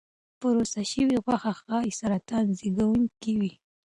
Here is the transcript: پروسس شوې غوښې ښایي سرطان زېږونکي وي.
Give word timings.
پروسس 0.39 0.75
شوې 0.93 1.17
غوښې 1.23 1.51
ښایي 1.59 1.91
سرطان 1.99 2.45
زېږونکي 2.57 3.33
وي. 3.39 3.51